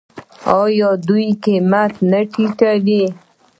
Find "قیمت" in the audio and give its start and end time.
1.45-1.93